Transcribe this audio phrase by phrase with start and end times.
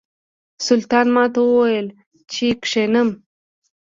[0.67, 1.87] سلطان ماته وویل
[2.31, 3.09] چې کښېنم.